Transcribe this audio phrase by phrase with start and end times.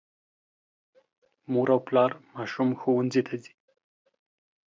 [1.51, 3.53] مور او پلار ماشوم ښوونځي ته ځي.